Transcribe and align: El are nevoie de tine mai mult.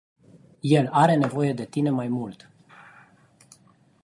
El 0.77 0.87
are 1.01 1.15
nevoie 1.25 1.53
de 1.61 1.67
tine 1.75 1.91
mai 2.01 2.09
mult. 2.17 2.47